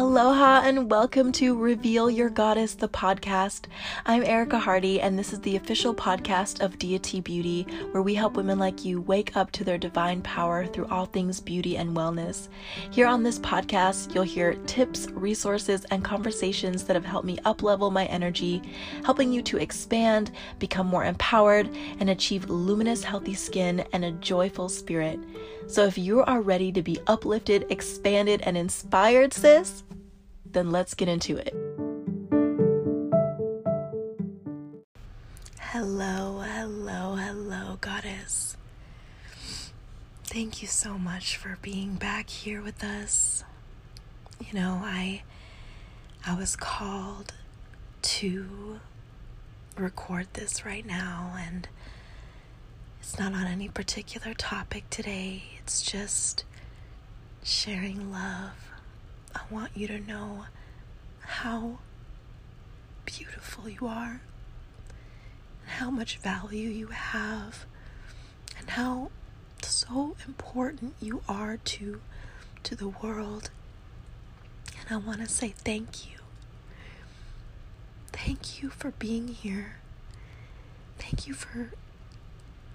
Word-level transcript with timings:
Aloha 0.00 0.60
and 0.62 0.88
welcome 0.88 1.32
to 1.32 1.58
Reveal 1.58 2.08
Your 2.08 2.30
Goddess, 2.30 2.76
the 2.76 2.88
podcast. 2.88 3.64
I'm 4.06 4.22
Erica 4.22 4.56
Hardy, 4.56 5.00
and 5.00 5.18
this 5.18 5.32
is 5.32 5.40
the 5.40 5.56
official 5.56 5.92
podcast 5.92 6.60
of 6.60 6.78
Deity 6.78 7.20
Beauty, 7.20 7.66
where 7.90 8.00
we 8.00 8.14
help 8.14 8.36
women 8.36 8.60
like 8.60 8.84
you 8.84 9.00
wake 9.00 9.36
up 9.36 9.50
to 9.50 9.64
their 9.64 9.76
divine 9.76 10.22
power 10.22 10.66
through 10.66 10.86
all 10.86 11.06
things 11.06 11.40
beauty 11.40 11.76
and 11.76 11.96
wellness. 11.96 12.46
Here 12.92 13.08
on 13.08 13.24
this 13.24 13.40
podcast, 13.40 14.14
you'll 14.14 14.22
hear 14.22 14.54
tips, 14.66 15.08
resources, 15.10 15.84
and 15.86 16.04
conversations 16.04 16.84
that 16.84 16.94
have 16.94 17.04
helped 17.04 17.26
me 17.26 17.38
uplevel 17.38 17.90
my 17.90 18.06
energy, 18.06 18.62
helping 19.04 19.32
you 19.32 19.42
to 19.42 19.58
expand, 19.58 20.30
become 20.60 20.86
more 20.86 21.06
empowered, 21.06 21.76
and 21.98 22.08
achieve 22.08 22.48
luminous, 22.48 23.02
healthy 23.02 23.34
skin 23.34 23.84
and 23.92 24.04
a 24.04 24.12
joyful 24.12 24.68
spirit. 24.68 25.18
So 25.66 25.84
if 25.84 25.98
you 25.98 26.22
are 26.22 26.40
ready 26.40 26.70
to 26.72 26.82
be 26.82 26.98
uplifted, 27.08 27.66
expanded, 27.68 28.40
and 28.42 28.56
inspired, 28.56 29.34
sis, 29.34 29.82
then 30.52 30.70
let's 30.70 30.94
get 30.94 31.08
into 31.08 31.36
it. 31.36 31.54
Hello, 35.60 36.40
hello, 36.40 37.16
hello, 37.16 37.76
goddess. 37.80 38.56
Thank 40.24 40.60
you 40.62 40.68
so 40.68 40.98
much 40.98 41.36
for 41.36 41.58
being 41.62 41.94
back 41.94 42.28
here 42.30 42.62
with 42.62 42.82
us. 42.84 43.44
You 44.40 44.58
know, 44.58 44.80
I 44.82 45.22
I 46.26 46.34
was 46.36 46.56
called 46.56 47.32
to 48.02 48.80
record 49.76 50.28
this 50.34 50.64
right 50.64 50.84
now 50.84 51.34
and 51.38 51.68
it's 53.00 53.18
not 53.18 53.32
on 53.32 53.46
any 53.46 53.68
particular 53.68 54.34
topic 54.34 54.88
today. 54.90 55.44
It's 55.60 55.82
just 55.82 56.44
sharing 57.42 58.12
love. 58.12 58.52
I 59.34 59.40
want 59.50 59.76
you 59.76 59.86
to 59.88 59.98
know 59.98 60.46
how 61.20 61.78
beautiful 63.04 63.68
you 63.68 63.86
are, 63.86 64.20
and 65.62 65.70
how 65.70 65.90
much 65.90 66.18
value 66.18 66.68
you 66.68 66.88
have, 66.88 67.66
and 68.58 68.70
how 68.70 69.10
so 69.62 70.16
important 70.26 70.94
you 71.00 71.22
are 71.28 71.56
to 71.56 72.00
to 72.64 72.74
the 72.74 72.88
world. 72.88 73.50
And 74.80 74.90
I 74.90 74.96
want 75.06 75.20
to 75.20 75.28
say 75.28 75.48
thank 75.48 76.10
you. 76.10 76.18
Thank 78.12 78.62
you 78.62 78.70
for 78.70 78.90
being 78.92 79.28
here. 79.28 79.76
Thank 80.98 81.26
you 81.26 81.34
for 81.34 81.70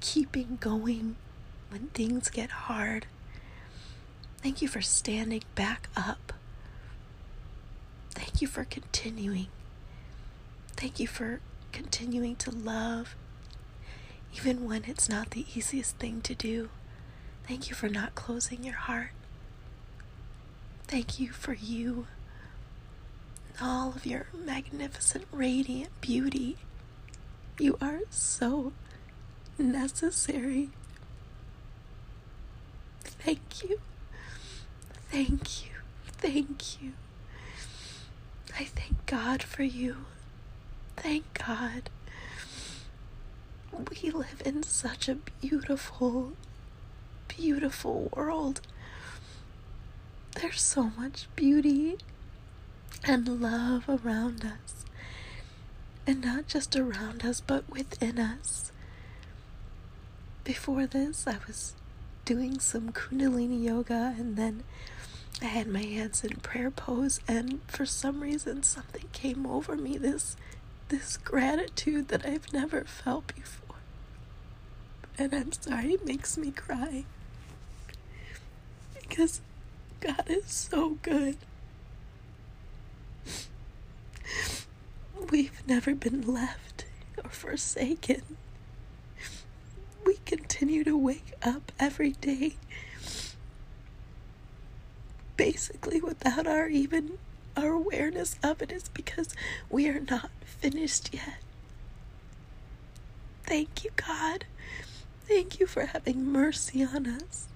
keeping 0.00 0.58
going 0.60 1.16
when 1.70 1.88
things 1.88 2.30
get 2.30 2.50
hard. 2.50 3.06
Thank 4.38 4.62
you 4.62 4.68
for 4.68 4.80
standing 4.82 5.42
back 5.54 5.88
up. 5.96 6.32
Thank 8.14 8.40
you 8.42 8.48
for 8.48 8.64
continuing. 8.64 9.48
Thank 10.76 11.00
you 11.00 11.06
for 11.06 11.40
continuing 11.72 12.36
to 12.36 12.50
love, 12.50 13.14
even 14.36 14.66
when 14.66 14.84
it's 14.86 15.08
not 15.08 15.30
the 15.30 15.46
easiest 15.54 15.96
thing 15.96 16.20
to 16.22 16.34
do. 16.34 16.68
Thank 17.46 17.68
you 17.68 17.74
for 17.74 17.88
not 17.88 18.14
closing 18.14 18.64
your 18.64 18.74
heart. 18.74 19.10
Thank 20.86 21.18
you 21.18 21.30
for 21.30 21.54
you 21.54 22.06
and 23.48 23.68
all 23.68 23.90
of 23.90 24.04
your 24.06 24.26
magnificent, 24.34 25.24
radiant 25.32 25.90
beauty. 26.00 26.56
You 27.58 27.76
are 27.80 28.00
so 28.10 28.72
necessary. 29.58 30.70
Thank 33.04 33.62
you. 33.62 33.80
Thank 35.10 35.64
you. 35.64 35.70
Thank 36.18 36.82
you. 36.82 36.92
I 38.58 38.64
thank 38.64 39.06
God 39.06 39.42
for 39.42 39.62
you. 39.62 39.96
Thank 40.96 41.24
God. 41.46 41.90
We 43.90 44.10
live 44.10 44.42
in 44.44 44.62
such 44.62 45.08
a 45.08 45.14
beautiful, 45.40 46.32
beautiful 47.28 48.10
world. 48.14 48.60
There's 50.40 50.60
so 50.60 50.84
much 50.96 51.26
beauty 51.36 51.96
and 53.04 53.40
love 53.40 53.84
around 53.88 54.44
us. 54.44 54.84
And 56.06 56.20
not 56.22 56.46
just 56.48 56.76
around 56.76 57.24
us, 57.24 57.40
but 57.40 57.68
within 57.70 58.18
us. 58.18 58.72
Before 60.44 60.86
this, 60.86 61.26
I 61.26 61.36
was 61.46 61.74
doing 62.24 62.58
some 62.60 62.92
Kundalini 62.92 63.62
yoga 63.64 64.14
and 64.18 64.36
then 64.36 64.64
I 65.42 65.46
had 65.46 65.66
my 65.66 65.82
hands 65.82 66.24
in 66.24 66.36
prayer 66.36 66.70
pose 66.70 67.20
and 67.26 67.60
for 67.66 67.84
some 67.84 68.20
reason 68.20 68.62
something 68.62 69.04
came 69.12 69.46
over 69.46 69.76
me 69.76 69.98
this 69.98 70.36
this 70.88 71.16
gratitude 71.16 72.08
that 72.08 72.24
I've 72.26 72.52
never 72.52 72.82
felt 72.84 73.34
before. 73.34 73.76
And 75.18 75.32
I'm 75.34 75.52
sorry 75.52 75.94
it 75.94 76.06
makes 76.06 76.36
me 76.36 76.50
cry. 76.50 77.04
Because 79.00 79.40
God 80.00 80.24
is 80.28 80.50
so 80.50 80.98
good. 81.02 81.38
We've 85.30 85.66
never 85.66 85.94
been 85.94 86.20
left 86.22 86.84
or 87.24 87.30
forsaken 87.30 88.22
we 90.04 90.18
continue 90.26 90.84
to 90.84 90.96
wake 90.96 91.32
up 91.42 91.72
every 91.78 92.12
day 92.12 92.54
basically 95.42 96.00
without 96.00 96.46
our 96.46 96.68
even 96.68 97.18
our 97.56 97.70
awareness 97.72 98.36
of 98.44 98.62
it 98.62 98.70
is 98.70 98.88
because 98.90 99.34
we 99.68 99.88
are 99.88 99.98
not 100.08 100.30
finished 100.44 101.10
yet. 101.12 101.40
Thank 103.42 103.82
you, 103.82 103.90
God. 103.96 104.44
Thank 105.26 105.58
you 105.58 105.66
for 105.66 105.86
having 105.86 106.30
mercy 106.30 106.84
on 106.84 107.08
us, 107.08 107.48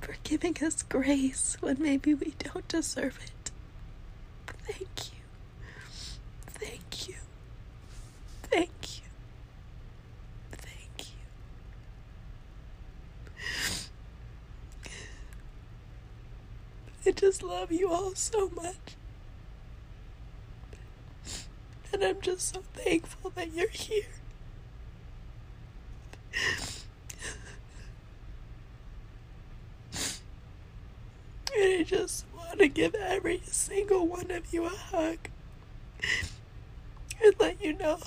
for 0.00 0.16
giving 0.24 0.56
us 0.64 0.82
grace 0.82 1.58
when 1.60 1.76
maybe 1.78 2.14
we 2.14 2.32
don't 2.38 2.66
deserve 2.66 3.18
it. 3.22 3.50
Thank 4.64 5.12
you. 5.12 5.20
Thank 6.46 7.08
you. 7.08 7.14
Thank 8.44 8.95
you. 8.95 8.95
I 17.06 17.12
just 17.12 17.42
love 17.42 17.70
you 17.70 17.88
all 17.88 18.16
so 18.16 18.50
much. 18.50 18.96
And 21.92 22.02
I'm 22.02 22.20
just 22.20 22.52
so 22.52 22.62
thankful 22.74 23.30
that 23.36 23.52
you're 23.52 23.68
here. 23.68 24.02
And 31.56 31.80
I 31.80 31.82
just 31.84 32.24
want 32.36 32.58
to 32.58 32.66
give 32.66 32.94
every 32.96 33.40
single 33.44 34.06
one 34.06 34.32
of 34.32 34.52
you 34.52 34.66
a 34.66 34.70
hug 34.70 35.18
and 37.22 37.34
let 37.38 37.62
you 37.64 37.72
know 37.74 38.00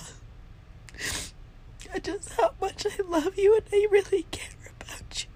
just 2.02 2.34
how 2.34 2.52
much 2.60 2.86
I 2.86 3.02
love 3.02 3.36
you 3.38 3.56
and 3.56 3.64
I 3.72 3.88
really 3.90 4.26
care 4.30 4.72
about 4.78 5.24
you. 5.24 5.29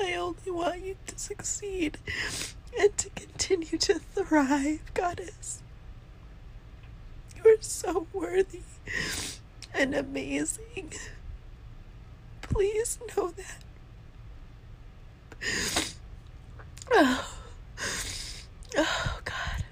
I 0.00 0.14
only 0.14 0.50
want 0.50 0.84
you 0.84 0.96
to 1.06 1.18
succeed 1.18 1.98
and 2.78 2.96
to 2.96 3.10
continue 3.10 3.78
to 3.78 3.98
thrive, 3.98 4.80
Goddess. 4.94 5.62
You 7.36 7.50
are 7.52 7.60
so 7.60 8.06
worthy 8.12 8.62
and 9.72 9.94
amazing. 9.94 10.92
Please 12.42 12.98
know 13.16 13.32
that. 13.32 13.64
Oh, 16.92 17.36
oh 18.76 19.20
God. 19.24 19.64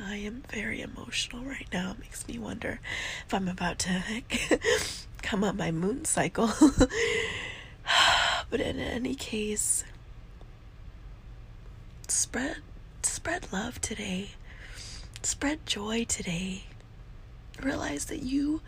I 0.00 0.16
am 0.16 0.42
very 0.48 0.80
emotional 0.80 1.42
right 1.44 1.66
now. 1.72 1.92
It 1.92 1.98
makes 2.00 2.26
me 2.28 2.38
wonder 2.38 2.80
if 3.26 3.34
I'm 3.34 3.48
about 3.48 3.78
to 3.80 4.02
come 5.28 5.44
on 5.44 5.58
my 5.58 5.70
moon 5.70 6.06
cycle. 6.06 6.50
but 8.50 8.60
in 8.62 8.78
any 8.80 9.14
case, 9.14 9.84
spread 12.06 12.56
spread 13.02 13.52
love 13.52 13.78
today. 13.82 14.30
Spread 15.22 15.66
joy 15.66 16.04
today. 16.04 16.64
Realize 17.62 18.06
that 18.06 18.22
you 18.22 18.62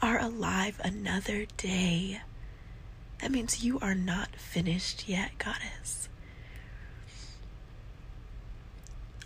are 0.00 0.18
alive 0.18 0.80
another 0.82 1.44
day. 1.58 2.22
That 3.20 3.30
means 3.30 3.62
you 3.62 3.78
are 3.80 3.94
not 3.94 4.34
finished 4.34 5.10
yet, 5.10 5.32
goddess. 5.36 6.08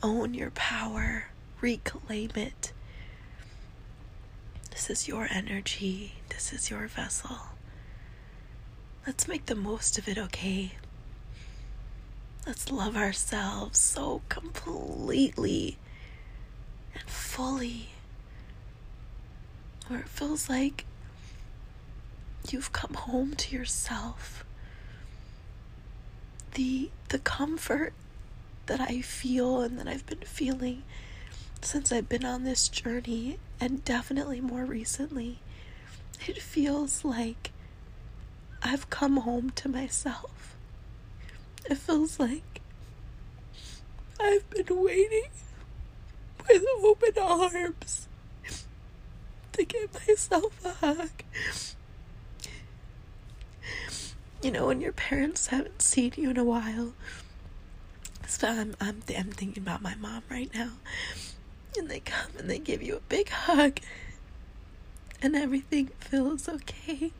Own 0.02 0.34
your 0.34 0.50
power, 0.50 1.26
reclaim 1.61 2.31
it. 2.34 2.73
This 4.73 4.90
is 4.90 5.06
your 5.06 5.29
energy. 5.31 6.14
This 6.32 6.52
is 6.52 6.70
your 6.70 6.87
vessel. 6.88 7.37
let's 9.06 9.26
make 9.29 9.46
the 9.46 9.55
most 9.55 9.99
of 9.99 10.08
it, 10.08 10.17
okay? 10.19 10.73
Let's 12.46 12.70
love 12.70 12.96
ourselves 12.96 13.79
so 13.79 14.23
completely 14.29 15.79
and 16.94 17.05
fully. 17.08 17.90
Where 19.88 20.00
it 20.00 20.08
feels 20.08 20.49
like 20.49 20.84
you've 22.50 22.73
come 22.73 22.94
home 22.94 23.34
to 23.34 23.55
yourself. 23.56 24.44
The 26.55 26.90
the 27.08 27.19
comfort 27.19 27.93
that 28.67 28.81
I 28.81 29.00
feel 29.02 29.61
and 29.61 29.79
that 29.79 29.88
I've 29.88 30.06
been 30.06 30.20
feeling 30.20 30.82
since 31.61 31.93
I've 31.93 32.08
been 32.08 32.25
on 32.25 32.44
this 32.44 32.69
journey 32.69 33.38
and 33.61 33.84
definitely 33.84 34.40
more 34.40 34.64
recently, 34.64 35.38
it 36.28 36.40
feels 36.40 37.04
like 37.04 37.50
I've 38.62 38.88
come 38.90 39.19
home 39.19 39.50
to 39.50 39.69
myself. 39.69 40.56
It 41.69 41.78
feels 41.78 42.19
like 42.20 42.60
I've 44.20 44.48
been 44.50 44.66
waiting 44.82 45.30
with 46.48 46.62
open 46.84 47.12
arms 47.20 48.08
to 49.52 49.64
give 49.64 49.94
myself 50.08 50.64
a 50.64 50.72
hug. 50.72 51.10
You 54.42 54.50
know, 54.50 54.66
when 54.66 54.80
your 54.80 54.92
parents 54.92 55.48
haven't 55.48 55.82
seen 55.82 56.12
you 56.16 56.30
in 56.30 56.36
a 56.36 56.44
while. 56.44 56.94
So 58.26 58.48
I'm, 58.48 58.74
I'm, 58.80 59.02
I'm 59.16 59.30
thinking 59.30 59.62
about 59.62 59.82
my 59.82 59.94
mom 59.96 60.22
right 60.30 60.50
now. 60.54 60.70
And 61.76 61.88
they 61.88 62.00
come 62.00 62.30
and 62.38 62.50
they 62.50 62.58
give 62.58 62.82
you 62.82 62.96
a 62.96 63.00
big 63.00 63.28
hug. 63.28 63.78
And 65.22 65.36
everything 65.36 65.90
feels 66.00 66.48
okay. 66.48 67.12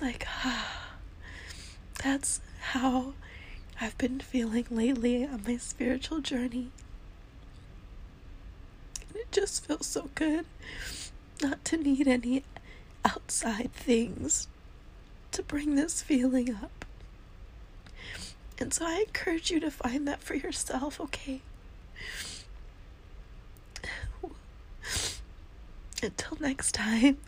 Like, 0.00 0.26
ah, 0.44 0.94
that's 2.02 2.40
how 2.72 3.14
I've 3.80 3.96
been 3.98 4.20
feeling 4.20 4.66
lately 4.70 5.24
on 5.24 5.42
my 5.46 5.56
spiritual 5.58 6.20
journey. 6.20 6.70
And 9.08 9.16
it 9.16 9.30
just 9.32 9.64
feels 9.64 9.86
so 9.86 10.10
good 10.14 10.44
not 11.42 11.64
to 11.66 11.76
need 11.76 12.08
any 12.08 12.42
outside 13.04 13.72
things 13.72 14.48
to 15.32 15.42
bring 15.42 15.76
this 15.76 16.02
feeling 16.02 16.54
up. 16.54 16.84
And 18.58 18.72
so 18.72 18.86
I 18.86 19.04
encourage 19.06 19.50
you 19.50 19.60
to 19.60 19.70
find 19.70 20.08
that 20.08 20.22
for 20.22 20.34
yourself, 20.34 21.00
okay? 21.00 21.42
Until 26.06 26.38
next 26.40 26.72
time. 26.72 27.18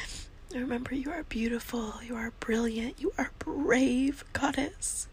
Remember, 0.52 0.92
you 0.92 1.10
are 1.12 1.22
beautiful, 1.22 1.94
you 2.04 2.16
are 2.16 2.32
brilliant, 2.40 3.00
you 3.00 3.12
are 3.16 3.30
brave, 3.38 4.24
goddess. 4.32 5.06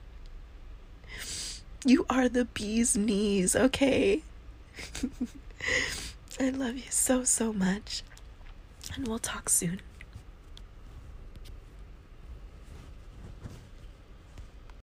You 1.86 2.08
are 2.10 2.28
the 2.28 2.46
bee's 2.46 2.98
knees, 2.98 3.56
okay? 3.56 4.24
I 6.40 6.50
love 6.50 6.78
you 6.78 6.90
so, 6.90 7.24
so 7.24 7.54
much. 7.54 8.02
And 8.96 9.08
we'll 9.08 9.20
talk 9.20 9.50
soon. 9.50 9.82